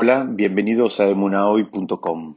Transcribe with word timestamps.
Hola, 0.00 0.24
bienvenidos 0.30 1.00
a 1.00 1.08
emunahoy.com. 1.08 2.36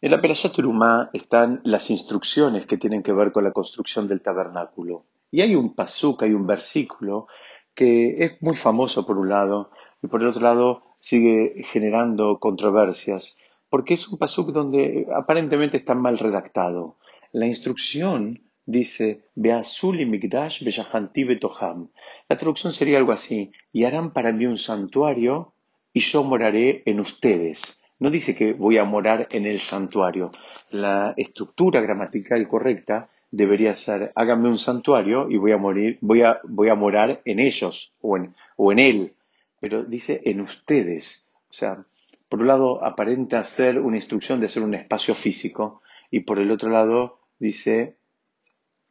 En 0.00 0.10
la 0.10 0.20
Perashat 0.20 0.52
Terumá 0.52 1.08
están 1.12 1.60
las 1.62 1.90
instrucciones 1.90 2.66
que 2.66 2.76
tienen 2.76 3.04
que 3.04 3.12
ver 3.12 3.30
con 3.30 3.44
la 3.44 3.52
construcción 3.52 4.08
del 4.08 4.20
tabernáculo. 4.20 5.04
Y 5.30 5.42
hay 5.42 5.54
un 5.54 5.76
pasuk, 5.76 6.24
hay 6.24 6.34
un 6.34 6.48
versículo 6.48 7.28
que 7.72 8.24
es 8.24 8.42
muy 8.42 8.56
famoso 8.56 9.06
por 9.06 9.16
un 9.16 9.28
lado 9.28 9.70
y 10.02 10.08
por 10.08 10.22
el 10.22 10.26
otro 10.26 10.42
lado 10.42 10.82
sigue 10.98 11.62
generando 11.66 12.40
controversias 12.40 13.38
porque 13.68 13.94
es 13.94 14.08
un 14.08 14.18
pasuk 14.18 14.50
donde 14.50 15.06
aparentemente 15.14 15.76
está 15.76 15.94
mal 15.94 16.18
redactado. 16.18 16.96
La 17.30 17.46
instrucción 17.46 18.42
dice 18.66 19.22
Beazuli 19.36 20.04
Migdash 20.04 20.64
Betoham. 20.64 21.90
La 22.28 22.36
traducción 22.36 22.72
sería 22.72 22.98
algo 22.98 23.12
así, 23.12 23.52
y 23.72 23.84
harán 23.84 24.12
para 24.12 24.32
mí 24.32 24.46
un 24.46 24.58
santuario 24.58 25.54
y 25.92 26.00
yo 26.00 26.22
moraré 26.22 26.82
en 26.86 27.00
ustedes. 27.00 27.82
No 27.98 28.10
dice 28.10 28.34
que 28.34 28.52
voy 28.52 28.78
a 28.78 28.84
morar 28.84 29.28
en 29.32 29.46
el 29.46 29.60
santuario. 29.60 30.30
La 30.70 31.12
estructura 31.16 31.80
gramatical 31.80 32.46
correcta 32.48 33.10
debería 33.30 33.76
ser 33.76 34.12
háganme 34.14 34.48
un 34.48 34.58
santuario 34.58 35.30
y 35.30 35.36
voy 35.36 35.52
a 35.52 35.58
morir, 35.58 35.98
voy 36.00 36.22
a, 36.22 36.40
voy 36.44 36.68
a 36.68 36.74
morar 36.74 37.20
en 37.24 37.38
ellos 37.38 37.92
o 38.00 38.16
en, 38.16 38.34
o 38.56 38.72
en 38.72 38.78
él. 38.78 39.12
Pero 39.60 39.84
dice 39.84 40.22
en 40.24 40.40
ustedes. 40.40 41.28
O 41.50 41.52
sea, 41.52 41.84
por 42.28 42.40
un 42.40 42.46
lado 42.46 42.84
aparenta 42.84 43.44
ser 43.44 43.78
una 43.78 43.96
instrucción 43.96 44.40
de 44.40 44.48
ser 44.48 44.62
un 44.62 44.74
espacio 44.74 45.14
físico 45.14 45.82
y 46.10 46.20
por 46.20 46.38
el 46.38 46.50
otro 46.50 46.70
lado 46.70 47.18
dice 47.38 47.96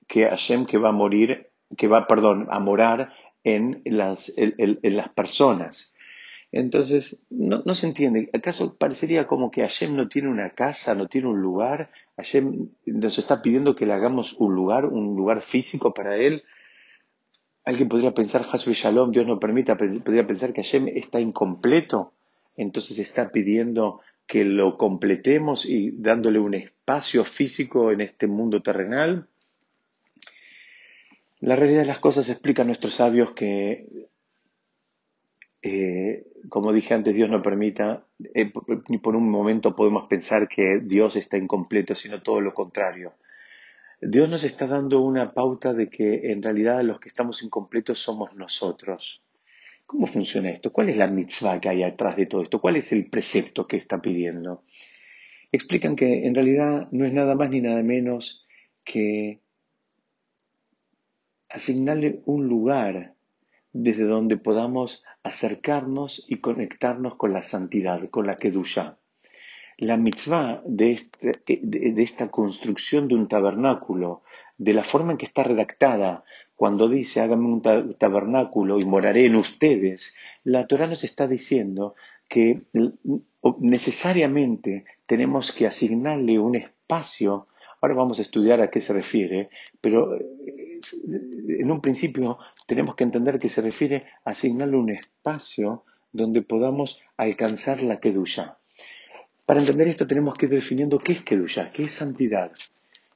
que 0.08 0.28
Hashem 0.28 0.66
que 0.66 0.78
va 0.78 0.90
a 0.90 0.94
morir, 0.94 1.50
que 1.78 1.88
va, 1.88 2.08
perdón, 2.08 2.48
a 2.52 2.60
morar 2.60 3.14
en 3.44 3.82
las, 3.86 4.32
en 4.36 4.98
las 4.98 5.10
personas. 5.10 5.94
Entonces, 6.52 7.28
no, 7.30 7.62
se 7.74 7.88
entiende. 7.88 8.30
¿Acaso 8.34 8.76
parecería 8.76 9.28
como 9.28 9.52
que 9.52 9.62
Hashem 9.62 9.96
no 9.96 10.08
tiene 10.08 10.30
una 10.30 10.50
casa, 10.52 10.96
no 10.96 11.08
tiene 11.08 11.28
un 11.28 11.42
lugar? 11.42 11.92
Hashem 12.18 12.70
nos 12.86 13.20
está 13.20 13.42
pidiendo 13.42 13.76
que 13.76 13.86
le 13.86 13.94
hagamos 13.94 14.34
un 14.34 14.56
lugar, 14.56 14.86
un 14.86 15.16
lugar 15.16 15.42
físico 15.42 15.94
para 15.94 16.18
él. 16.18 16.44
Alguien 17.66 17.88
podría 17.88 18.14
pensar, 18.14 18.44
Hashem 18.44 18.74
Shalom, 18.74 19.12
Dios 19.12 19.28
no 19.28 19.40
permita, 19.40 19.78
podría 19.78 20.26
pensar 20.26 20.54
que 20.54 20.64
Hashem 20.64 20.88
está 20.88 21.20
incompleto. 21.20 22.14
Entonces 22.58 22.98
está 22.98 23.32
pidiendo 23.32 24.02
que 24.26 24.44
lo 24.44 24.78
completemos 24.78 25.66
y 25.66 25.92
dándole 25.92 26.40
un 26.40 26.56
espacio 26.56 27.24
físico 27.24 27.92
en 27.92 28.02
este 28.02 28.28
mundo 28.28 28.62
terrenal. 28.62 29.28
La 31.40 31.56
realidad 31.56 31.82
de 31.82 31.88
las 31.88 32.00
cosas 32.00 32.30
explica 32.30 32.64
a 32.64 32.66
nuestros 32.66 32.96
sabios 32.96 33.32
que 33.34 34.10
eh, 35.62 36.26
como 36.48 36.72
dije 36.72 36.94
antes, 36.94 37.14
Dios 37.14 37.30
no 37.30 37.42
permita, 37.42 38.06
eh, 38.34 38.52
ni 38.88 38.98
por 38.98 39.16
un 39.16 39.30
momento 39.30 39.76
podemos 39.76 40.08
pensar 40.08 40.48
que 40.48 40.80
Dios 40.80 41.16
está 41.16 41.38
incompleto, 41.38 41.96
sino 41.96 42.22
todo 42.22 42.40
lo 42.40 42.54
contrario. 42.54 43.14
Dios 44.02 44.30
nos 44.30 44.46
está 44.46 44.68
dando 44.68 45.02
una 45.02 45.34
pauta 45.34 45.74
de 45.74 45.90
que 45.90 46.32
en 46.32 46.42
realidad 46.42 46.82
los 46.84 47.00
que 47.02 47.10
estamos 47.10 47.44
incompletos 47.44 48.00
somos 48.00 48.34
nosotros. 48.36 49.22
¿Cómo 49.86 50.06
funciona 50.06 50.52
esto? 50.52 50.72
¿Cuál 50.72 50.90
es 50.90 50.98
la 50.98 51.08
mitzvah 51.08 51.60
que 51.60 51.68
hay 51.68 51.84
atrás 51.84 52.16
de 52.16 52.26
todo 52.26 52.44
esto? 52.44 52.62
¿Cuál 52.62 52.78
es 52.78 52.94
el 52.94 53.10
precepto 53.10 53.68
que 53.68 53.76
está 53.76 54.02
pidiendo? 54.02 54.64
Explican 55.52 55.96
que 55.96 56.26
en 56.28 56.36
realidad 56.36 56.88
no 56.92 57.06
es 57.06 57.12
nada 57.12 57.36
más 57.36 57.50
ni 57.50 57.60
nada 57.60 57.84
menos 57.84 58.46
que 58.86 59.42
asignarle 61.50 62.22
un 62.26 62.48
lugar 62.48 63.16
desde 63.74 64.06
donde 64.06 64.38
podamos 64.38 65.04
acercarnos 65.24 66.26
y 66.28 66.38
conectarnos 66.38 67.16
con 67.16 67.34
la 67.34 67.44
santidad, 67.44 68.10
con 68.10 68.28
la 68.28 68.38
Kedusha. 68.38 68.98
La 69.78 69.98
mitzvah 69.98 70.62
este, 70.78 71.60
de, 71.64 72.04
esta 72.04 72.30
construcción 72.30 73.08
de 73.08 73.16
un 73.16 73.28
tabernáculo, 73.28 74.24
de 74.58 74.74
la 74.74 74.84
forma 74.84 75.14
en 75.14 75.18
que 75.18 75.26
está 75.26 75.44
redactada, 75.44 76.24
cuando 76.56 76.90
dice 76.90 77.22
hágame 77.22 77.46
un 77.46 77.96
tabernáculo 77.98 78.80
y 78.80 78.86
moraré 78.86 79.26
en 79.26 79.38
ustedes, 79.38 80.16
la 80.44 80.68
Torah 80.68 80.88
nos 80.88 81.06
está 81.06 81.28
diciendo 81.28 81.96
que 82.28 82.64
necesariamente 83.60 84.84
tenemos 85.06 85.54
que 85.54 85.68
asignarle 85.68 86.38
un 86.40 86.56
espacio, 86.56 87.46
ahora 87.82 87.96
vamos 87.96 88.20
a 88.20 88.24
estudiar 88.24 88.62
a 88.62 88.70
qué 88.70 88.82
se 88.82 88.94
refiere, 88.94 89.50
pero 89.80 90.20
en 91.48 91.72
un 91.72 91.82
principio 91.82 92.38
tenemos 92.68 92.96
que 92.96 93.04
entender 93.04 93.40
que 93.40 93.50
se 93.50 93.62
refiere 93.62 94.06
a 94.26 94.32
asignarle 94.32 94.78
un 94.78 94.90
espacio 94.90 95.84
donde 96.12 96.42
podamos 96.42 97.00
alcanzar 97.18 97.84
la 97.84 98.00
Kedusha. 98.00 98.58
Para 99.46 99.60
entender 99.60 99.88
esto 99.88 100.08
tenemos 100.08 100.36
que 100.36 100.46
ir 100.46 100.52
definiendo 100.52 100.98
qué 101.00 101.14
es 101.14 101.24
Kedusha, 101.24 101.72
qué 101.72 101.84
es 101.84 101.94
santidad. 101.94 102.52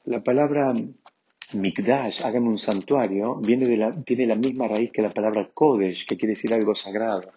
La 0.05 0.23
palabra 0.23 0.73
Mikdash, 1.53 2.25
hágame 2.25 2.49
un 2.49 2.57
santuario, 2.57 3.35
viene 3.35 3.93
tiene 4.03 4.25
la 4.25 4.35
misma 4.35 4.67
raíz 4.67 4.91
que 4.91 5.01
la 5.01 5.09
palabra 5.09 5.49
Kodesh, 5.53 6.05
que 6.05 6.17
quiere 6.17 6.33
decir 6.33 6.53
algo 6.53 6.73
sagrado. 6.73 7.31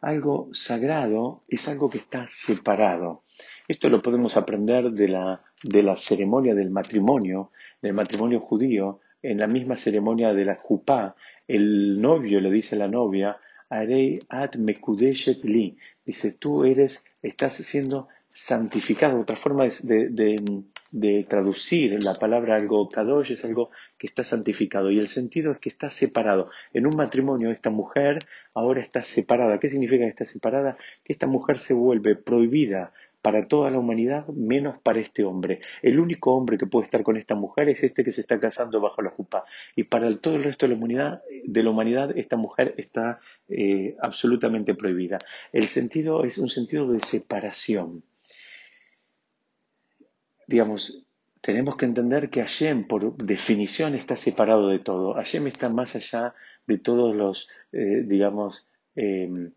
Algo 0.00 0.48
sagrado 0.52 1.42
es 1.48 1.68
algo 1.68 1.88
que 1.88 1.98
está 1.98 2.26
separado. 2.28 3.22
Esto 3.68 3.88
lo 3.88 4.02
podemos 4.02 4.36
aprender 4.36 4.90
de 4.90 5.08
la, 5.08 5.42
de 5.62 5.82
la 5.82 5.96
ceremonia 5.96 6.54
del 6.54 6.70
matrimonio, 6.70 7.50
del 7.80 7.94
matrimonio 7.94 8.40
judío, 8.40 9.00
en 9.24 9.38
la 9.38 9.46
misma 9.46 9.76
ceremonia 9.76 10.34
de 10.34 10.44
la 10.44 10.56
jupá, 10.56 11.16
el 11.48 12.00
novio 12.00 12.40
le 12.40 12.50
dice 12.50 12.76
a 12.76 12.78
la 12.78 12.88
novia, 12.88 13.38
Arei 13.70 14.20
at 14.28 14.56
mekudeshet 14.56 15.44
li, 15.44 15.76
dice, 16.04 16.32
tú 16.32 16.64
eres, 16.64 17.04
estás 17.22 17.54
siendo 17.54 18.08
santificado. 18.30 19.18
Otra 19.20 19.36
forma 19.36 19.64
de, 19.64 21.26
traducir 21.28 22.02
la 22.04 22.14
palabra 22.14 22.56
algo 22.56 22.88
kadosh 22.88 23.32
es 23.32 23.44
algo 23.44 23.70
que 23.96 24.06
está 24.06 24.22
santificado 24.22 24.90
y 24.90 24.98
el 24.98 25.08
sentido 25.08 25.52
es 25.52 25.58
que 25.58 25.68
está 25.68 25.90
separado. 25.90 26.50
En 26.72 26.86
un 26.86 26.96
matrimonio 26.96 27.50
esta 27.50 27.70
mujer 27.70 28.18
ahora 28.52 28.80
está 28.80 29.02
separada. 29.02 29.58
¿Qué 29.58 29.70
significa 29.70 30.04
que 30.04 30.10
está 30.10 30.24
separada? 30.24 30.76
Que 31.02 31.12
esta 31.12 31.26
mujer 31.26 31.58
se 31.58 31.74
vuelve 31.74 32.14
prohibida 32.16 32.92
para 33.24 33.48
toda 33.48 33.70
la 33.70 33.78
humanidad 33.78 34.26
menos 34.28 34.78
para 34.82 35.00
este 35.00 35.24
hombre. 35.24 35.60
El 35.80 35.98
único 35.98 36.34
hombre 36.34 36.58
que 36.58 36.66
puede 36.66 36.84
estar 36.84 37.02
con 37.02 37.16
esta 37.16 37.34
mujer 37.34 37.70
es 37.70 37.82
este 37.82 38.04
que 38.04 38.12
se 38.12 38.20
está 38.20 38.38
casando 38.38 38.82
bajo 38.82 39.00
la 39.00 39.08
jupa. 39.08 39.46
Y 39.74 39.84
para 39.84 40.14
todo 40.18 40.36
el 40.36 40.42
resto 40.42 40.66
de 40.66 40.74
la 40.74 40.76
humanidad, 40.76 41.22
de 41.42 41.62
la 41.62 41.70
humanidad 41.70 42.14
esta 42.18 42.36
mujer 42.36 42.74
está 42.76 43.20
eh, 43.48 43.96
absolutamente 43.98 44.74
prohibida. 44.74 45.16
El 45.54 45.68
sentido 45.68 46.22
es 46.22 46.36
un 46.36 46.50
sentido 46.50 46.86
de 46.86 47.00
separación. 47.00 48.02
Digamos, 50.46 51.02
tenemos 51.40 51.78
que 51.78 51.86
entender 51.86 52.28
que 52.28 52.42
Hashem, 52.42 52.86
por 52.86 53.16
definición, 53.16 53.94
está 53.94 54.16
separado 54.16 54.68
de 54.68 54.80
todo. 54.80 55.14
Hashem 55.14 55.46
está 55.46 55.70
más 55.70 55.96
allá 55.96 56.34
de 56.66 56.76
todos 56.76 57.16
los, 57.16 57.48
eh, 57.72 58.02
digamos, 58.04 58.66
eh, 58.96 59.50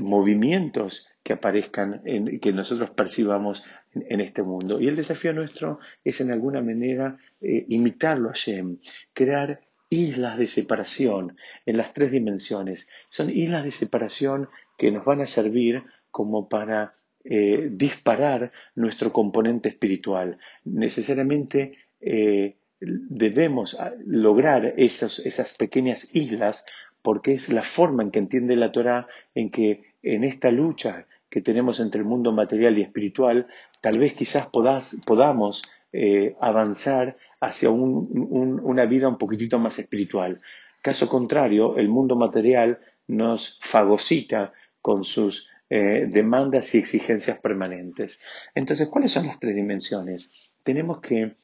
movimientos 0.00 1.06
que 1.26 1.32
aparezcan, 1.32 2.02
en, 2.04 2.38
que 2.38 2.52
nosotros 2.52 2.90
percibamos 2.90 3.64
en, 3.92 4.20
este 4.20 4.44
mundo. 4.44 4.80
Y 4.80 4.86
el 4.86 4.94
desafío 4.94 5.32
nuestro 5.32 5.80
es 6.04 6.20
en 6.20 6.30
alguna 6.30 6.62
manera 6.62 7.18
eh, 7.40 7.66
imitarlo 7.68 8.30
a 8.30 8.34
Shem, 8.34 8.78
crear 9.12 9.60
islas 9.90 10.38
de 10.38 10.46
separación 10.46 11.36
en 11.66 11.78
las 11.78 11.92
tres 11.92 12.12
dimensiones. 12.12 12.86
Son 13.08 13.28
islas 13.28 13.64
de 13.64 13.72
separación 13.72 14.48
que 14.78 14.92
nos 14.92 15.04
van 15.04 15.20
a 15.20 15.26
servir 15.26 15.82
como 16.12 16.48
para 16.48 16.94
eh, 17.24 17.70
disparar 17.72 18.52
nuestro 18.76 19.12
componente 19.12 19.68
espiritual. 19.68 20.38
Necesariamente 20.64 21.76
eh, 22.00 22.54
debemos 22.78 23.76
lograr 24.04 24.74
esas 24.76 25.56
pequeñas 25.58 26.08
islas 26.14 26.64
porque 27.02 27.32
es 27.32 27.48
la 27.48 27.62
forma 27.62 28.04
en 28.04 28.12
que 28.12 28.20
entiende 28.20 28.54
la 28.54 28.70
Torah 28.70 29.08
en 29.34 29.50
que 29.50 29.96
en 30.04 30.22
esta 30.22 30.52
lucha 30.52 31.06
que 31.30 31.40
tenemos 31.40 31.80
entre 31.80 32.00
el 32.00 32.06
mundo 32.06 32.32
material 32.32 32.78
y 32.78 32.82
espiritual, 32.82 33.46
tal 33.80 33.98
vez 33.98 34.14
quizás 34.14 34.48
podamos 34.48 35.62
eh, 35.92 36.36
avanzar 36.40 37.16
hacia 37.40 37.70
una 37.70 38.86
vida 38.86 39.08
un 39.08 39.18
poquitito 39.18 39.58
más 39.58 39.78
espiritual. 39.78 40.40
Caso 40.82 41.08
contrario, 41.08 41.76
el 41.76 41.88
mundo 41.88 42.16
material 42.16 42.78
nos 43.08 43.58
fagocita 43.60 44.52
con 44.80 45.04
sus 45.04 45.50
eh, 45.68 46.06
demandas 46.08 46.74
y 46.74 46.78
exigencias 46.78 47.40
permanentes. 47.40 48.20
Entonces, 48.54 48.88
¿cuáles 48.88 49.12
son 49.12 49.26
las 49.26 49.40
tres 49.40 49.54
dimensiones? 49.54 50.52
Tenemos 50.62 51.00
que 51.00 51.36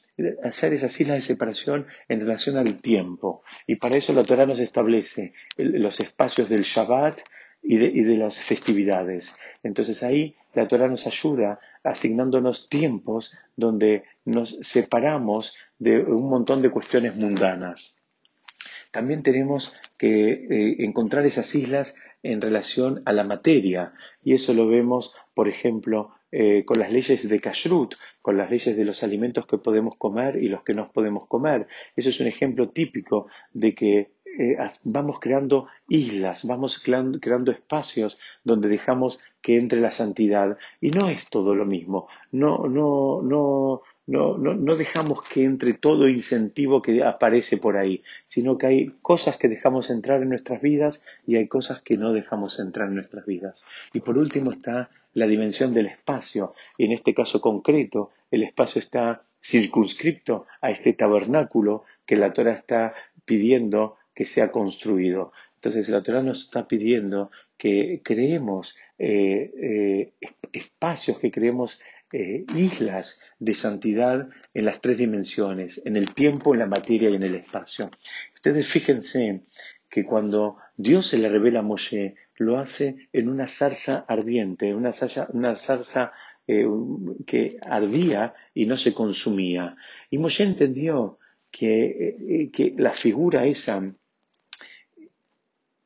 hacer 0.42 0.72
esas 0.72 1.00
islas 1.00 1.16
de 1.16 1.22
separación 1.22 1.86
en 2.08 2.20
relación 2.20 2.56
al 2.56 2.80
tiempo. 2.80 3.42
Y 3.66 3.76
para 3.76 3.96
eso 3.96 4.12
la 4.12 4.24
Torah 4.24 4.46
nos 4.46 4.60
establece 4.60 5.34
los 5.56 6.00
espacios 6.00 6.48
del 6.48 6.62
Shabbat, 6.62 7.20
y 7.62 7.76
de, 7.76 8.16
las 8.16 8.40
festividades. 8.40 9.36
Entonces 9.62 10.02
ahí 10.02 10.34
la 10.54 10.66
Torah 10.66 10.88
nos 10.88 11.06
ayuda 11.06 11.60
asignándonos 11.84 12.68
tiempos 12.68 13.32
donde 13.56 14.04
nos 14.24 14.58
separamos 14.60 15.54
de 15.78 16.00
un 16.00 16.28
montón 16.28 16.62
de 16.62 16.70
cuestiones 16.70 17.16
mundanas. 17.16 17.96
También 18.90 19.22
tenemos 19.22 19.74
que 19.96 20.32
eh, 20.32 20.76
encontrar 20.80 21.24
esas 21.24 21.54
islas 21.54 21.96
en 22.22 22.40
relación 22.40 23.02
a 23.04 23.12
la 23.12 23.24
materia 23.24 23.94
y 24.22 24.34
eso 24.34 24.52
lo 24.54 24.68
vemos, 24.68 25.14
por 25.34 25.48
ejemplo, 25.48 26.14
eh, 26.30 26.64
con 26.64 26.78
las 26.78 26.92
leyes 26.92 27.28
de 27.28 27.40
Kashrut, 27.40 27.94
con 28.22 28.36
las 28.36 28.50
leyes 28.50 28.76
de 28.76 28.84
los 28.84 29.02
alimentos 29.02 29.46
que 29.46 29.58
podemos 29.58 29.96
comer 29.96 30.36
y 30.42 30.48
los 30.48 30.62
que 30.62 30.74
no 30.74 30.90
podemos 30.90 31.26
comer. 31.26 31.66
Eso 31.96 32.08
es 32.08 32.20
un 32.20 32.26
ejemplo 32.26 32.70
típico 32.70 33.26
de 33.52 33.74
que 33.74 34.12
eh, 34.38 34.56
vamos 34.84 35.18
creando 35.20 35.68
islas, 35.88 36.46
vamos 36.46 36.78
creando, 36.78 37.52
espacios 37.52 38.18
donde 38.44 38.68
dejamos 38.68 39.18
que 39.42 39.58
entre 39.58 39.80
la 39.80 39.90
santidad. 39.90 40.56
Y 40.80 40.90
no 40.90 41.08
es 41.08 41.28
todo 41.28 41.54
lo 41.54 41.66
mismo. 41.66 42.08
No, 42.30 42.66
no, 42.68 43.20
no, 43.22 43.82
no, 44.06 44.38
no, 44.38 44.76
dejamos 44.76 45.22
que 45.22 45.44
entre 45.44 45.74
todo 45.74 46.08
incentivo 46.08 46.80
que 46.80 47.02
aparece 47.02 47.58
por 47.58 47.76
ahí, 47.76 48.02
sino 48.24 48.56
que 48.56 48.66
hay 48.66 48.86
cosas 49.02 49.36
que 49.36 49.48
dejamos 49.48 49.90
entrar 49.90 50.22
en 50.22 50.30
nuestras 50.30 50.62
vidas 50.62 51.04
y 51.26 51.36
hay 51.36 51.46
cosas 51.48 51.82
que 51.82 51.96
no 51.96 52.12
dejamos 52.12 52.58
entrar 52.58 52.88
en 52.88 52.94
nuestras 52.94 53.26
vidas. 53.26 53.64
Y 53.92 54.00
por 54.00 54.16
último 54.16 54.52
está 54.52 54.90
la 55.14 55.26
dimensión 55.26 55.74
del 55.74 55.86
espacio. 55.86 56.54
En 56.78 56.92
este 56.92 57.14
caso 57.14 57.40
concreto, 57.40 58.10
el 58.30 58.42
espacio 58.42 58.80
está 58.80 59.22
circunscripto 59.42 60.46
a 60.60 60.70
este 60.70 60.92
tabernáculo 60.92 61.84
que 62.06 62.16
la 62.16 62.32
Torah 62.32 62.52
está 62.52 62.94
pidiendo 63.24 63.96
que 64.14 64.24
sea 64.24 64.50
construido. 64.50 65.32
Entonces 65.62 65.88
la 65.90 66.02
Torah 66.02 66.22
nos 66.22 66.42
está 66.42 66.66
pidiendo 66.66 67.30
que 67.56 68.00
creemos 68.02 68.74
eh, 68.98 69.52
eh, 69.56 70.12
espacios, 70.52 71.20
que 71.20 71.30
creemos 71.30 71.80
eh, 72.12 72.44
islas 72.56 73.22
de 73.38 73.54
santidad 73.54 74.28
en 74.52 74.64
las 74.64 74.80
tres 74.80 74.98
dimensiones, 74.98 75.80
en 75.84 75.96
el 75.96 76.12
tiempo, 76.12 76.52
en 76.52 76.58
la 76.58 76.66
materia 76.66 77.08
y 77.08 77.14
en 77.14 77.22
el 77.22 77.36
espacio. 77.36 77.88
Ustedes 78.34 78.66
fíjense 78.66 79.42
que 79.88 80.04
cuando 80.04 80.56
Dios 80.76 81.06
se 81.06 81.18
le 81.18 81.28
revela 81.28 81.60
a 81.60 81.62
Moshe, 81.62 82.16
lo 82.38 82.58
hace 82.58 83.08
en 83.12 83.28
una 83.28 83.46
zarza 83.46 84.04
ardiente, 84.08 84.74
una 84.74 84.90
zarza, 84.90 85.28
una 85.32 85.54
zarza 85.54 86.12
que 86.44 87.58
ardía 87.64 88.34
y 88.52 88.66
no 88.66 88.76
se 88.76 88.92
consumía. 88.92 89.76
Y 90.10 90.18
Moshe 90.18 90.42
entendió 90.42 91.20
que, 91.52 92.50
que 92.52 92.74
la 92.76 92.92
figura 92.92 93.46
esa 93.46 93.94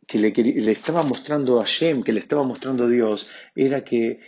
que 0.06 0.18
le, 0.18 0.70
estaba 0.70 1.02
mostrando 1.02 1.60
a 1.60 1.64
Shem, 1.64 2.02
que 2.02 2.12
le 2.12 2.20
estaba 2.20 2.44
mostrando 2.44 2.88
Dios, 2.88 3.28
era 3.54 3.84
que 3.84 4.20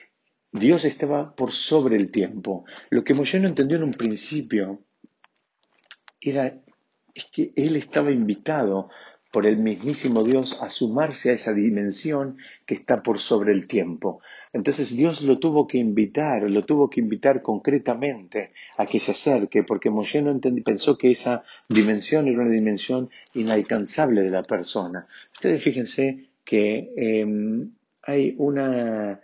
Dios 0.50 0.84
estaba 0.84 1.34
por 1.34 1.52
sobre 1.52 1.96
el 1.96 2.10
tiempo. 2.10 2.64
Lo 2.90 3.04
que 3.04 3.14
Moshe 3.14 3.38
no 3.38 3.48
entendió 3.48 3.76
en 3.76 3.84
un 3.84 3.92
principio 3.92 4.84
era 6.20 6.60
es 7.14 7.26
que 7.32 7.52
él 7.56 7.76
estaba 7.76 8.10
invitado 8.10 8.90
por 9.30 9.46
el 9.46 9.58
mismísimo 9.58 10.24
Dios 10.24 10.62
a 10.62 10.70
sumarse 10.70 11.30
a 11.30 11.34
esa 11.34 11.52
dimensión 11.52 12.38
que 12.64 12.74
está 12.74 13.02
por 13.02 13.18
sobre 13.20 13.52
el 13.52 13.66
tiempo. 13.66 14.20
Entonces 14.52 14.96
Dios 14.96 15.20
lo 15.20 15.38
tuvo 15.38 15.66
que 15.66 15.78
invitar, 15.78 16.50
lo 16.50 16.64
tuvo 16.64 16.88
que 16.88 17.00
invitar 17.00 17.42
concretamente 17.42 18.52
a 18.78 18.86
que 18.86 19.00
se 19.00 19.12
acerque, 19.12 19.62
porque 19.62 19.90
Moshe 19.90 20.22
no 20.22 20.38
pensó 20.64 20.96
que 20.96 21.10
esa 21.10 21.44
dimensión 21.68 22.28
era 22.28 22.40
una 22.40 22.50
dimensión 22.50 23.10
inalcanzable 23.34 24.22
de 24.22 24.30
la 24.30 24.42
persona. 24.42 25.06
Ustedes 25.34 25.62
fíjense 25.62 26.30
que 26.44 26.92
em, 26.96 27.72
hay 28.02 28.34
una, 28.38 29.20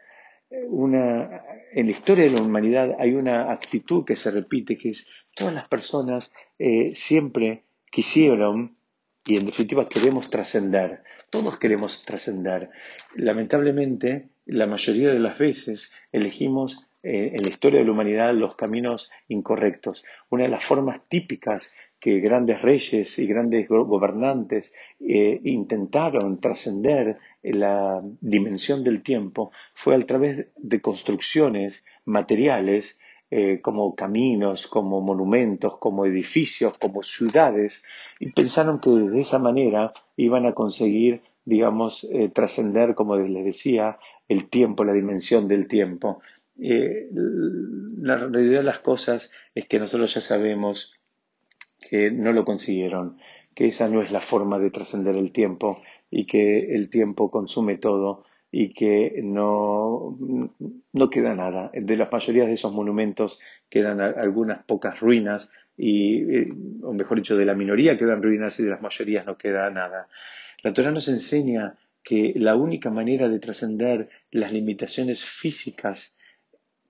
una, 0.68 1.42
en 1.72 1.86
la 1.86 1.92
historia 1.92 2.24
de 2.24 2.30
la 2.30 2.42
humanidad 2.42 2.96
hay 2.98 3.14
una 3.14 3.50
actitud 3.50 4.04
que 4.04 4.16
se 4.16 4.30
repite, 4.30 4.76
que 4.76 4.90
es 4.90 5.06
todas 5.34 5.54
las 5.54 5.66
personas 5.68 6.34
eh, 6.58 6.92
siempre 6.94 7.64
quisieron 7.90 8.76
y 9.26 9.36
en 9.36 9.46
definitiva 9.46 9.88
queremos 9.88 10.30
trascender. 10.30 11.02
Todos 11.30 11.58
queremos 11.58 12.04
trascender. 12.04 12.70
Lamentablemente, 13.14 14.28
la 14.46 14.66
mayoría 14.66 15.12
de 15.12 15.18
las 15.18 15.38
veces 15.38 15.94
elegimos 16.12 16.88
eh, 17.02 17.32
en 17.34 17.42
la 17.42 17.48
historia 17.48 17.80
de 17.80 17.86
la 17.86 17.92
humanidad 17.92 18.34
los 18.34 18.56
caminos 18.56 19.10
incorrectos. 19.28 20.04
Una 20.30 20.44
de 20.44 20.50
las 20.50 20.64
formas 20.64 21.00
típicas 21.08 21.74
que 21.98 22.20
grandes 22.20 22.60
reyes 22.60 23.18
y 23.18 23.26
grandes 23.26 23.66
gobernantes 23.66 24.74
eh, 25.00 25.40
intentaron 25.44 26.38
trascender 26.38 27.18
la 27.42 28.02
dimensión 28.20 28.84
del 28.84 29.02
tiempo 29.02 29.52
fue 29.72 29.94
a 29.94 30.06
través 30.06 30.48
de 30.56 30.80
construcciones 30.82 31.86
materiales 32.04 33.00
eh, 33.30 33.60
como 33.62 33.94
caminos, 33.94 34.66
como 34.66 35.00
monumentos, 35.00 35.78
como 35.78 36.06
edificios, 36.06 36.78
como 36.78 37.02
ciudades, 37.02 37.84
y 38.20 38.30
pensaron 38.32 38.80
que 38.80 38.90
de 38.90 39.20
esa 39.20 39.38
manera 39.38 39.92
iban 40.16 40.46
a 40.46 40.54
conseguir, 40.54 41.22
digamos, 41.44 42.06
eh, 42.12 42.28
trascender, 42.28 42.94
como 42.94 43.16
les 43.16 43.44
decía, 43.44 43.98
el 44.28 44.48
tiempo, 44.48 44.84
la 44.84 44.92
dimensión 44.92 45.48
del 45.48 45.66
tiempo. 45.68 46.20
Eh, 46.60 47.08
la 47.12 48.16
realidad 48.16 48.60
de 48.60 48.64
las 48.64 48.78
cosas 48.78 49.32
es 49.54 49.66
que 49.66 49.78
nosotros 49.78 50.14
ya 50.14 50.20
sabemos 50.20 50.94
que 51.90 52.10
no 52.10 52.32
lo 52.32 52.44
consiguieron, 52.44 53.18
que 53.54 53.66
esa 53.66 53.88
no 53.88 54.02
es 54.02 54.12
la 54.12 54.20
forma 54.20 54.58
de 54.58 54.70
trascender 54.70 55.16
el 55.16 55.32
tiempo 55.32 55.82
y 56.10 56.26
que 56.26 56.74
el 56.74 56.90
tiempo 56.90 57.30
consume 57.30 57.78
todo 57.78 58.24
y 58.56 58.72
que 58.72 59.20
no, 59.20 60.16
no 60.92 61.10
queda 61.10 61.34
nada. 61.34 61.72
De 61.74 61.96
la 61.96 62.08
mayoría 62.08 62.46
de 62.46 62.52
esos 62.52 62.72
monumentos 62.72 63.40
quedan 63.68 64.00
algunas 64.00 64.62
pocas 64.62 65.00
ruinas 65.00 65.50
y, 65.76 66.18
eh, 66.18 66.48
o 66.84 66.92
mejor 66.92 67.16
dicho, 67.16 67.36
de 67.36 67.46
la 67.46 67.54
minoría 67.54 67.98
quedan 67.98 68.22
ruinas 68.22 68.60
y 68.60 68.62
de 68.62 68.70
las 68.70 68.80
mayorías 68.80 69.26
no 69.26 69.36
queda 69.36 69.68
nada. 69.70 70.06
La 70.62 70.72
Torah 70.72 70.92
nos 70.92 71.08
enseña 71.08 71.78
que 72.04 72.32
la 72.36 72.54
única 72.54 72.90
manera 72.90 73.28
de 73.28 73.40
trascender 73.40 74.08
las 74.30 74.52
limitaciones 74.52 75.24
físicas 75.24 76.14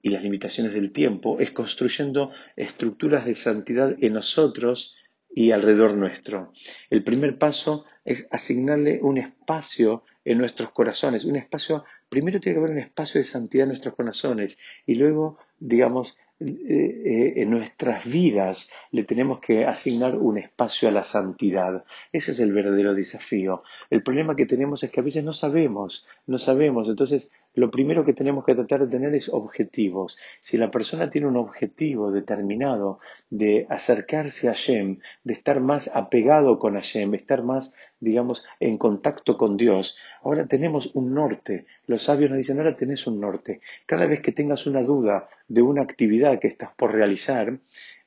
y 0.03 0.11
las 0.11 0.23
limitaciones 0.23 0.75
del 0.75 0.93
tiempo 0.93 1.41
es 1.41 1.51
construyendo 1.53 2.31
estructuras 2.57 3.25
de 3.25 3.37
santidad 3.37 3.97
en 4.03 4.13
nosotros 4.13 4.97
y 5.35 5.53
alrededor 5.53 5.95
nuestro. 5.95 6.53
El 6.91 7.03
primer 7.05 7.39
paso 7.39 7.87
es 8.05 8.29
asignarle 8.31 9.01
un 9.01 9.17
espacio 9.17 10.05
en 10.25 10.39
nuestros 10.39 10.71
corazones, 10.71 11.25
un 11.25 11.37
espacio, 11.37 11.85
primero 12.09 12.41
tiene 12.41 12.55
que 12.55 12.61
haber 12.61 12.73
un 12.73 12.83
espacio 12.83 13.21
de 13.21 13.25
santidad 13.25 13.65
en 13.65 13.71
nuestros 13.71 13.95
corazones 13.95 14.59
y 14.87 14.95
luego, 14.95 15.39
digamos, 15.59 16.17
eh, 16.41 16.47
eh, 16.47 17.33
en 17.37 17.51
nuestras 17.51 18.05
vidas 18.11 18.69
le 18.91 19.05
tenemos 19.05 19.39
que 19.41 19.65
asignar 19.65 20.17
un 20.17 20.37
espacio 20.39 20.89
a 20.89 20.93
la 20.93 21.05
santidad. 21.05 21.85
Ese 22.13 22.33
es 22.33 22.41
el 22.41 22.53
verdadero 22.53 22.95
desafío. 22.95 23.63
El 23.89 24.03
problema 24.03 24.35
que 24.35 24.45
tenemos 24.45 24.83
es 24.83 24.91
que 24.91 25.01
a 25.01 25.05
veces 25.05 25.25
no 25.25 25.33
sabemos, 25.33 26.07
no 26.27 26.39
sabemos. 26.39 26.89
Entonces, 26.89 27.31
lo 27.55 27.71
primero 27.71 28.05
que 28.05 28.13
tenemos 28.13 28.45
que 28.45 28.55
tratar 28.55 28.81
de 28.81 28.89
tener 28.89 29.15
es 29.15 29.29
objetivos. 29.29 30.19
Si 30.41 30.59
la 30.59 30.71
persona 30.71 31.09
tiene 31.09 31.29
un 31.29 31.37
objetivo 31.37 32.11
determinado 32.11 32.99
de 33.31 33.67
acercarse 33.71 34.49
a 34.49 34.53
Hashem, 34.53 34.99
de 35.23 35.33
estar 35.33 35.61
más 35.61 35.95
apegado 35.95 36.59
con 36.59 36.75
Hashem, 36.75 37.15
estar 37.15 37.45
más, 37.45 37.75
digamos, 38.01 38.45
en 38.59 38.77
contacto 38.77 39.39
con 39.39 39.57
Dios, 39.57 39.97
ahora 40.23 40.47
tenemos 40.47 40.91
un 40.95 41.15
norte. 41.15 41.67
Los 41.87 42.03
sabios 42.03 42.31
nos 42.31 42.39
dicen, 42.39 42.59
ahora 42.59 42.77
tenés 42.77 43.07
un 43.07 43.21
norte. 43.21 43.61
Cada 43.87 44.07
vez 44.07 44.21
que 44.21 44.33
tengas 44.33 44.67
una 44.67 44.83
duda 44.83 45.29
de 45.47 45.63
una 45.63 45.83
actividad 45.83 46.41
que 46.41 46.49
estás 46.49 46.71
por 46.75 46.93
realizar 46.93 47.59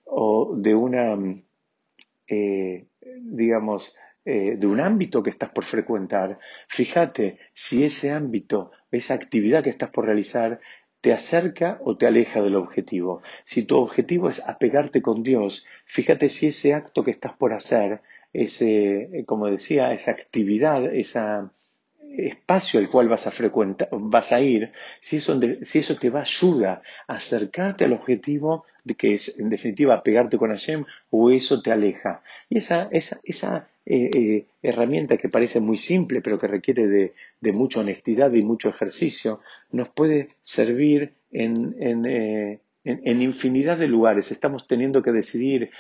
o 0.04 0.56
de 0.58 0.76
una, 0.76 1.18
eh, 2.28 2.86
digamos, 3.22 3.96
eh, 4.30 4.58
de 4.58 4.68
un 4.68 4.82
ámbito 4.82 5.24
que 5.24 5.30
estás 5.30 5.52
por 5.52 5.64
frecuentar, 5.64 6.38
fíjate 6.68 7.40
si 7.54 7.86
ese 7.86 8.12
ámbito, 8.12 8.72
esa 8.92 9.14
actividad 9.14 9.64
que 9.64 9.70
estás 9.70 9.90
por 9.90 10.04
realizar, 10.06 10.60
te 11.00 11.14
acerca 11.14 11.80
o 11.82 11.96
te 11.96 12.08
aleja 12.08 12.42
del 12.42 12.58
objetivo. 12.58 13.22
Si 13.46 13.64
tu 13.64 13.78
objetivo 13.78 14.28
es 14.28 14.46
apegarte 14.46 15.02
con 15.02 15.24
Dios, 15.24 15.66
fíjate 15.86 16.28
si 16.28 16.48
ese 16.48 16.74
acto 16.74 17.06
que 17.06 17.12
estás 17.12 17.38
por 17.38 17.54
hacer, 17.54 18.02
ese, 18.34 19.24
como 19.26 19.48
decía, 19.48 19.94
esa 19.94 20.12
actividad, 20.12 20.84
ese 20.94 21.22
espacio 22.18 22.82
al 22.82 22.90
cual 22.90 23.08
vas 23.08 23.28
a 23.28 23.32
frecuentar, 23.32 23.88
vas 23.94 24.34
a 24.34 24.42
ir, 24.42 24.74
si 25.00 25.18
eso, 25.20 25.96
te 25.98 26.10
va 26.10 26.20
a 26.20 26.24
ayudar 26.24 26.82
a 27.08 27.16
acercarte 27.16 27.86
al 27.86 27.94
objetivo 27.94 28.66
de 28.84 28.96
que 28.96 29.14
es 29.14 29.40
en 29.40 29.50
definitiva 29.50 29.96
apegarte 29.96 30.38
con 30.38 30.50
Hashem 30.50 30.84
o 31.12 31.32
eso 31.32 31.62
te 31.62 31.72
aleja. 31.72 32.24
Y 32.50 32.58
esa, 32.58 32.90
esa, 32.92 33.22
esa 33.24 33.70
eh, 33.90 34.10
eh, 34.14 34.46
herramienta 34.62 35.16
que 35.16 35.30
parece 35.30 35.62
muy 35.62 35.78
simple, 35.78 36.22
pero 36.22 36.38
que 36.38 36.48
requiere 36.48 36.88
de, 36.88 37.54
mucha 37.54 37.80
honestidad 37.80 38.34
y 38.34 38.44
mucho 38.44 38.68
ejercicio, 38.68 39.40
nos 39.72 39.88
puede 39.88 40.36
servir 40.42 41.14
en, 41.32 41.74
eh, 42.06 42.60
infinidad 42.84 43.78
de 43.78 43.88
lugares. 43.88 44.30
Estamos 44.30 44.68
teniendo 44.68 45.02
que 45.02 45.14
decidir 45.14 45.72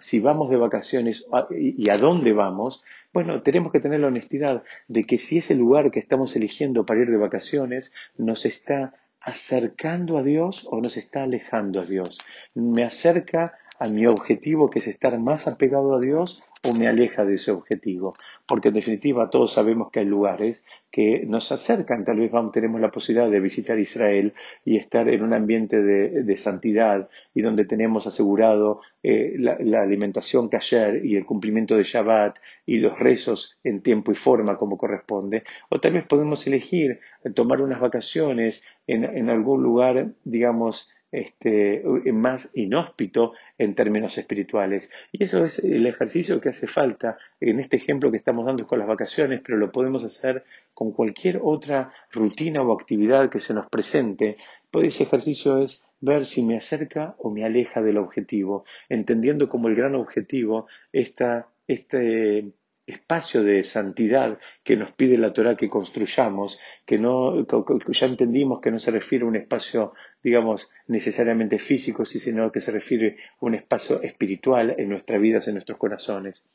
si 0.00 0.20
vamos 0.20 0.48
de 0.48 0.56
vacaciones 0.56 1.26
y, 1.50 1.90
a 1.90 1.98
dónde 1.98 2.32
vamos. 2.32 2.84
Bueno, 3.12 3.42
tenemos 3.42 3.72
que 3.72 3.80
tener 3.80 3.98
la 3.98 4.08
honestidad 4.08 4.62
de 4.86 5.02
que 5.02 5.18
si 5.18 5.38
ese 5.38 5.56
lugar 5.56 5.90
que 5.90 5.98
estamos 5.98 6.36
eligiendo 6.36 6.86
para 6.86 7.00
ir 7.02 7.10
de 7.10 7.16
vacaciones 7.16 7.92
nos 8.16 8.46
está 8.46 8.94
acercando 9.20 10.18
a 10.18 10.22
Dios 10.22 10.68
o 10.70 10.80
nos 10.80 10.96
está 10.96 11.24
alejando 11.24 11.80
a 11.80 11.84
Dios. 11.84 12.18
Me 12.54 12.84
acerca 12.84 13.58
a 13.84 13.88
mi 13.88 14.06
objetivo, 14.06 14.70
que 14.70 14.78
es 14.78 14.88
estar 14.88 15.18
más 15.18 15.46
apegado 15.46 15.94
a 15.94 16.00
Dios, 16.00 16.42
o 16.66 16.74
me 16.74 16.88
aleja 16.88 17.26
de 17.26 17.34
ese 17.34 17.50
objetivo. 17.50 18.14
Porque 18.46 18.68
en 18.68 18.74
definitiva 18.74 19.28
todos 19.28 19.52
sabemos 19.52 19.90
que 19.90 20.00
hay 20.00 20.06
lugares 20.06 20.64
que 20.90 21.24
nos 21.26 21.52
acercan, 21.52 22.04
tal 22.04 22.18
vez 22.18 22.30
vamos, 22.30 22.52
tenemos 22.52 22.80
la 22.80 22.90
posibilidad 22.90 23.30
de 23.30 23.40
visitar 23.40 23.78
Israel 23.78 24.32
y 24.64 24.78
estar 24.78 25.08
en 25.08 25.22
un 25.22 25.34
ambiente 25.34 25.82
de, 25.82 26.36
santidad 26.36 27.08
y 27.34 27.42
donde 27.42 27.64
tenemos 27.64 28.06
asegurado 28.06 28.80
eh, 29.02 29.34
la, 29.38 29.56
la, 29.60 29.82
alimentación 29.82 30.48
kasher 30.48 31.04
y 31.04 31.16
el 31.16 31.26
cumplimiento 31.26 31.76
de 31.76 31.84
Shabbat 31.84 32.38
y 32.64 32.78
los 32.78 32.98
rezos 32.98 33.58
en 33.62 33.82
tiempo 33.82 34.12
y 34.12 34.14
forma 34.14 34.56
como 34.56 34.78
corresponde. 34.78 35.42
O 35.68 35.80
tal 35.80 35.92
vez 35.92 36.06
podemos 36.06 36.46
elegir 36.46 37.00
tomar 37.34 37.60
unas 37.60 37.80
vacaciones 37.80 38.64
en, 38.86 39.04
en 39.04 39.30
algún 39.30 39.62
lugar, 39.62 40.08
digamos, 40.24 40.88
este, 41.14 41.82
más 42.12 42.56
inhóspito 42.56 43.34
en 43.56 43.74
términos 43.74 44.18
espirituales. 44.18 44.90
Y 45.12 45.22
eso 45.22 45.44
es 45.44 45.60
el 45.60 45.86
ejercicio 45.86 46.40
que 46.40 46.48
hace 46.48 46.66
falta 46.66 47.18
en 47.40 47.60
este 47.60 47.76
ejemplo 47.76 48.10
que 48.10 48.16
estamos 48.16 48.44
dando 48.44 48.66
con 48.66 48.80
las 48.80 48.88
vacaciones, 48.88 49.40
pero 49.44 49.56
lo 49.56 49.70
podemos 49.70 50.02
hacer 50.02 50.44
con 50.74 50.90
cualquier 50.90 51.40
otra 51.42 51.92
rutina 52.10 52.62
o 52.62 52.72
actividad 52.72 53.30
que 53.30 53.38
se 53.38 53.54
nos 53.54 53.68
presente. 53.68 54.36
Pues 54.70 54.88
ese 54.88 55.04
ejercicio 55.04 55.62
es 55.62 55.84
ver 56.00 56.24
si 56.24 56.42
me 56.42 56.56
acerca 56.56 57.14
o 57.18 57.30
me 57.30 57.44
aleja 57.44 57.80
del 57.80 57.98
objetivo, 57.98 58.64
entendiendo 58.88 59.48
como 59.48 59.68
el 59.68 59.76
gran 59.76 59.94
objetivo 59.94 60.66
esta, 60.92 61.46
este 61.68 62.52
espacio 62.86 63.42
de 63.42 63.62
santidad 63.62 64.38
que 64.62 64.76
nos 64.76 64.92
pide 64.92 65.16
la 65.16 65.32
Torah 65.32 65.56
que 65.56 65.70
construyamos, 65.70 66.58
que 66.84 66.98
no, 66.98 67.46
ya 67.88 68.06
entendimos 68.06 68.60
que 68.60 68.70
no 68.70 68.78
se 68.78 68.90
refiere 68.90 69.24
a 69.24 69.28
un 69.28 69.36
espacio, 69.36 69.94
digamos, 70.24 70.70
necesariamente 70.88 71.58
físico, 71.58 72.04
sino 72.04 72.50
que 72.50 72.60
se 72.60 72.72
refiere 72.72 73.18
a 73.40 73.46
un 73.46 73.54
espacio 73.54 74.02
espiritual 74.02 74.74
en 74.78 74.88
nuestras 74.88 75.20
vidas, 75.20 75.46
en 75.46 75.54
nuestros 75.54 75.78
corazones. 75.78 76.46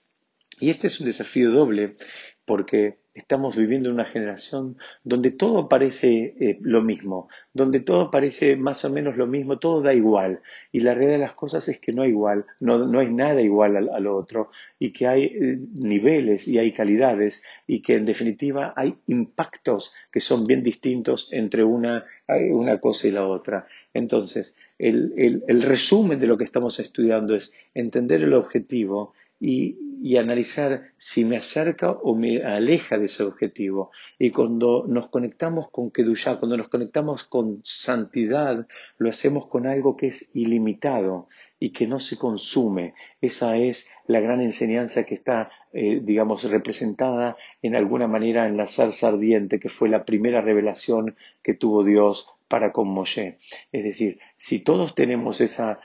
Y 0.59 0.71
este 0.71 0.87
es 0.87 0.99
un 0.99 1.05
desafío 1.05 1.51
doble 1.51 1.95
porque 2.49 2.97
estamos 3.13 3.55
viviendo 3.55 3.91
una 3.91 4.05
generación 4.05 4.77
donde 5.03 5.29
todo 5.29 5.69
parece 5.69 6.33
eh, 6.39 6.57
lo 6.61 6.81
mismo, 6.81 7.29
donde 7.53 7.79
todo 7.79 8.09
parece 8.09 8.55
más 8.55 8.83
o 8.85 8.89
menos 8.89 9.17
lo 9.17 9.27
mismo, 9.27 9.59
todo 9.59 9.83
da 9.83 9.93
igual. 9.93 10.41
Y 10.71 10.79
la 10.79 10.95
realidad 10.95 11.19
de 11.19 11.25
las 11.25 11.33
cosas 11.33 11.67
es 11.69 11.79
que 11.79 11.93
no 11.93 12.01
hay 12.01 12.09
igual, 12.09 12.47
no, 12.59 12.87
no 12.87 13.01
hay 13.01 13.13
nada 13.13 13.39
igual 13.43 13.77
al, 13.77 14.07
otro, 14.07 14.49
y 14.79 14.93
que 14.93 15.05
hay 15.05 15.25
eh, 15.25 15.59
niveles 15.75 16.47
y 16.47 16.57
hay 16.57 16.71
calidades, 16.71 17.43
y 17.67 17.83
que 17.83 17.97
en 17.97 18.07
definitiva 18.07 18.73
hay 18.75 18.95
impactos 19.05 19.93
que 20.11 20.19
son 20.19 20.45
bien 20.45 20.63
distintos 20.63 21.29
entre 21.31 21.63
una, 21.63 22.05
una 22.49 22.79
cosa 22.79 23.07
y 23.07 23.11
la 23.11 23.27
otra. 23.27 23.67
Entonces, 23.93 24.57
el, 24.79 25.43
el 25.47 25.61
resumen 25.61 26.19
de 26.19 26.25
lo 26.25 26.35
que 26.35 26.45
estamos 26.45 26.79
estudiando 26.79 27.35
es 27.35 27.53
entender 27.75 28.23
el 28.23 28.33
objetivo 28.33 29.13
y, 29.39 29.88
analizar 30.17 30.91
si 30.97 31.25
me 31.25 31.37
acerca 31.37 31.91
o 31.91 32.15
me 32.15 32.43
aleja 32.43 32.97
de 32.97 33.05
ese 33.05 33.23
objetivo. 33.23 33.91
Y 34.17 34.31
cuando 34.31 34.85
nos 34.87 35.07
conectamos 35.07 35.69
con 35.69 35.91
Kedushá, 35.91 36.39
cuando 36.39 36.57
nos 36.57 36.69
conectamos 36.69 37.23
con 37.25 37.61
santidad, 37.63 38.67
lo 38.97 39.09
hacemos 39.09 39.47
con 39.47 39.67
algo 39.67 39.97
que 39.97 40.07
es 40.07 40.31
ilimitado 40.33 41.27
y 41.59 41.71
que 41.71 41.87
no 41.87 41.99
se 41.99 42.17
consume. 42.17 42.93
Esa 43.21 43.57
es 43.57 43.89
la 44.07 44.21
gran 44.21 44.41
enseñanza 44.41 45.05
que 45.05 45.15
está, 45.15 45.51
eh, 45.73 45.99
digamos, 46.01 46.43
representada 46.43 47.35
en 47.61 47.75
alguna 47.75 48.07
manera 48.07 48.47
en 48.47 48.57
la 48.57 48.67
zarza 48.67 49.09
ardiente, 49.09 49.59
que 49.59 49.69
fue 49.69 49.89
la 49.89 50.05
primera 50.05 50.41
revelación 50.41 51.17
que 51.43 51.53
tuvo 51.53 51.83
Dios 51.83 52.29
para 52.47 52.71
con 52.71 52.87
Moshe. 52.87 53.37
Es 53.71 53.83
decir, 53.83 54.19
si 54.35 54.63
todos 54.63 54.95
tenemos 54.95 55.41
esas 55.41 55.77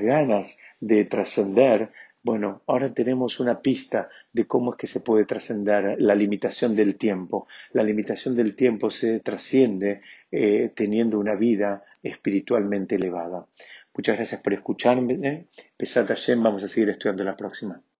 ganas 0.00 0.58
de 0.80 1.04
trascender, 1.04 1.92
bueno, 2.22 2.62
ahora 2.68 2.94
tenemos 2.94 3.40
una 3.40 3.60
pista 3.60 4.08
de 4.32 4.46
cómo 4.46 4.72
es 4.72 4.78
que 4.78 4.86
se 4.86 5.00
puede 5.00 5.24
trascender 5.24 6.00
la 6.00 6.14
limitación 6.14 6.76
del 6.76 6.96
tiempo. 6.96 7.48
La 7.72 7.82
limitación 7.82 8.36
del 8.36 8.54
tiempo 8.54 8.90
se 8.90 9.18
trasciende 9.20 10.02
eh, 10.30 10.70
teniendo 10.74 11.18
una 11.18 11.34
vida 11.34 11.84
espiritualmente 12.02 12.94
elevada. 12.94 13.46
Muchas 13.94 14.16
gracias 14.16 14.40
por 14.40 14.54
escucharme. 14.54 15.48
Pesat 15.76 16.08
Hashem, 16.08 16.42
vamos 16.42 16.62
a 16.62 16.68
seguir 16.68 16.90
estudiando 16.90 17.24
la 17.24 17.36
próxima. 17.36 17.82